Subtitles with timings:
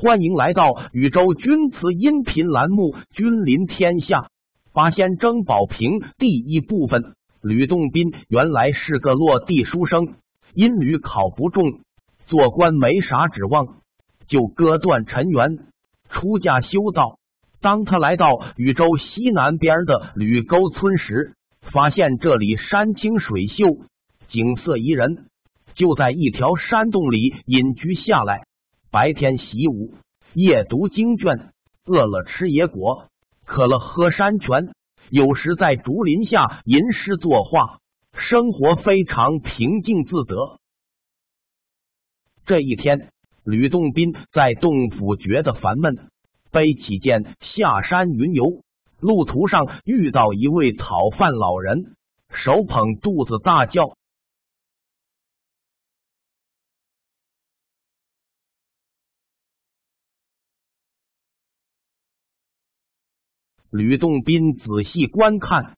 [0.00, 4.20] 欢迎来到禹州钧瓷音频栏目《君临天下》。
[4.72, 7.16] 八仙争宝瓶第一部分。
[7.42, 10.14] 吕洞宾原来是个落地书生，
[10.54, 11.80] 因屡考不中，
[12.28, 13.80] 做官没啥指望，
[14.28, 15.58] 就割断尘缘，
[16.10, 17.18] 出家修道。
[17.60, 21.34] 当他来到禹州西南边的吕沟村时，
[21.72, 23.64] 发现这里山清水秀，
[24.28, 25.24] 景色宜人，
[25.74, 28.42] 就在一条山洞里隐居下来。
[28.90, 29.92] 白天习武，
[30.32, 31.52] 夜读经卷，
[31.84, 33.08] 饿了吃野果，
[33.44, 34.72] 渴了喝山泉。
[35.10, 37.80] 有时在竹林下吟诗作画，
[38.14, 40.58] 生活非常平静自得。
[42.46, 43.10] 这一天，
[43.44, 46.08] 吕洞宾在洞府觉得烦闷，
[46.50, 48.62] 背起剑下山云游。
[49.00, 51.94] 路途上遇到一位讨饭老人，
[52.32, 53.98] 手捧肚子大叫。
[63.70, 65.76] 吕洞宾仔细观看，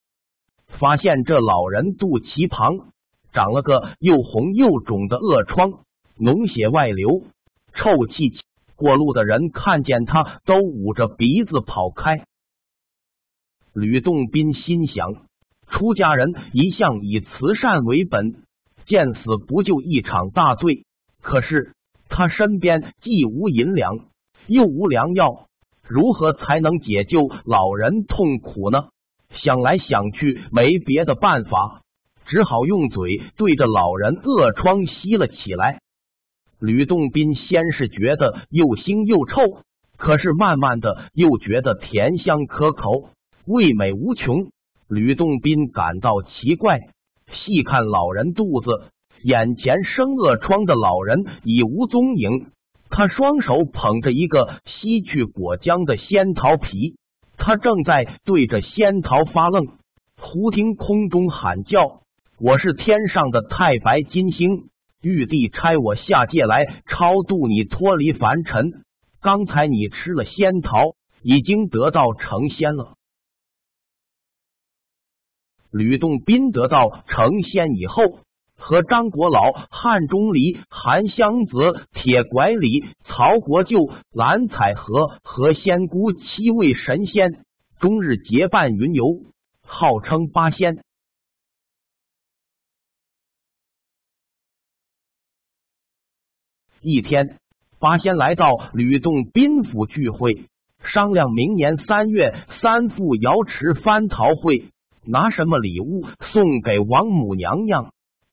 [0.79, 2.93] 发现这老人肚脐旁
[3.33, 5.73] 长了个又红又肿的恶疮，
[6.17, 7.25] 脓血外流，
[7.75, 8.39] 臭气。
[8.77, 12.25] 过路的人看见他都捂着鼻子跑开。
[13.75, 15.27] 吕洞宾心想：
[15.67, 18.45] 出家人一向以慈善为本，
[18.87, 20.87] 见死不救一场大罪。
[21.21, 21.75] 可是
[22.09, 23.99] 他身边既无银两，
[24.47, 25.49] 又无良药。
[25.91, 28.85] 如何才能解救老人痛苦呢？
[29.43, 31.83] 想来想去，没别的办法，
[32.27, 35.81] 只好用嘴对着老人恶疮吸了起来。
[36.61, 39.63] 吕洞宾先是觉得又腥又臭，
[39.97, 43.11] 可是慢慢的又觉得甜香可口，
[43.47, 44.51] 味美无穷。
[44.89, 46.79] 吕洞宾感到奇怪，
[47.33, 48.69] 细看老人肚子，
[49.23, 52.51] 眼前生恶疮的老人已无踪影。
[52.91, 56.97] 他双手捧着一个吸去果浆的仙桃皮，
[57.37, 59.79] 他正在对着仙桃发愣。
[60.19, 62.03] 忽听空中喊叫
[62.39, 64.69] ：“我是天上的太白金星，
[65.01, 68.85] 玉帝差我下界来超度你，脱离凡尘。
[69.23, 72.97] 刚才你吃了仙桃，已经得到成仙了。”
[75.71, 78.19] 吕洞宾得到成仙以后。
[78.61, 83.79] 和张国老、汉钟离、韩湘子、铁拐李、曹国舅、
[84.13, 87.45] 蓝采和和仙姑七位神仙，
[87.81, 89.25] 终日结伴云游，
[89.67, 90.85] 号称八仙。
[96.83, 97.39] 一天，
[97.79, 100.47] 八仙来到吕洞宾府聚会，
[100.85, 104.71] 商量明年三月三赴瑶池蟠桃会，
[105.05, 107.93] 拿什么礼物送给王母娘娘。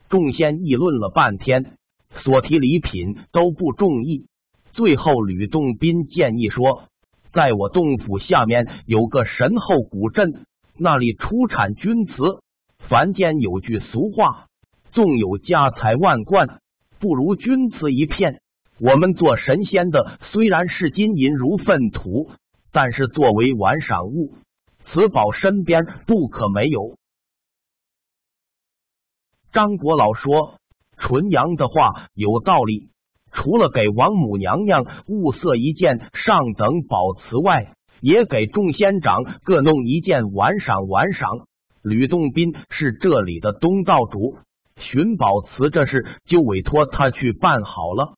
[0.09, 1.77] 众仙议论了半天，
[2.23, 4.27] 所提礼品都不中意。
[4.71, 6.83] 最后，吕洞宾建议说
[7.33, 10.45] ：“在我洞府下面有个神后古镇，
[10.77, 12.39] 那里出产钧瓷。
[12.87, 14.45] 凡间有句俗话，
[14.91, 16.61] 纵有家财万贯，
[16.99, 18.39] 不如钧瓷一片。
[18.79, 22.29] 我们做神仙的虽然是金银如粪土，
[22.71, 24.35] 但是作为玩赏物，
[24.85, 26.95] 此宝身边不可没有。”
[29.57, 30.59] 张国老说
[31.01, 32.89] ：“纯阳的话有道理。
[33.31, 41.47] 除了给王母娘娘物色一件上等宝瓷外，也给众仙长各弄一件玩赏玩赏。”
[41.81, 44.37] 吕洞宾是这里的东道主，
[44.79, 48.13] 寻宝瓷这事就委托他去办好了。